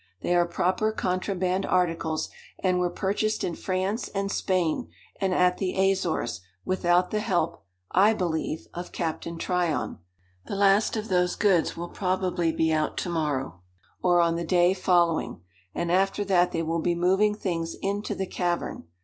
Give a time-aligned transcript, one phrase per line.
[0.23, 5.75] They are proper contraband articles, and were purchased in France and Spain and at the
[5.91, 9.99] Azores, without the help, I believe, of Captain Tryon.
[10.47, 13.61] The last of those goods will probably be out to morrow,
[14.01, 15.43] or on the day following,
[15.75, 18.87] and after that they will be moving things into the cavern.